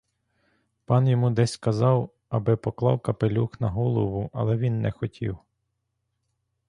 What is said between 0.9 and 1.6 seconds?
йому десь